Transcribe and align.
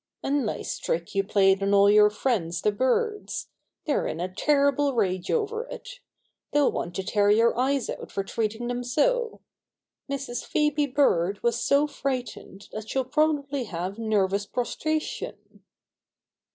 "A 0.23 0.31
nice 0.31 0.79
trick 0.79 1.13
you 1.13 1.23
played 1.23 1.61
on 1.61 1.75
all 1.75 1.87
your 1.87 2.09
friends, 2.09 2.63
the 2.63 2.71
birds. 2.71 3.49
They're 3.85 4.07
in 4.07 4.19
a 4.19 4.33
terrible 4.33 4.95
rage 4.95 5.29
over 5.29 5.65
it. 5.65 5.99
They'll 6.51 6.71
want 6.71 6.95
to 6.95 7.03
tear 7.03 7.29
your 7.29 7.55
eyes 7.55 7.87
out 7.87 8.11
for 8.11 8.23
treating 8.23 8.67
them 8.67 8.83
so. 8.83 9.41
Mrs. 10.09 10.43
Phoebe 10.43 10.87
Bird 10.87 11.43
was 11.43 11.61
so 11.61 11.85
frightened 11.85 12.67
that 12.71 12.89
she'll 12.89 13.05
probably 13.05 13.65
have 13.65 13.99
nervous 13.99 14.47
prostration." 14.47 15.61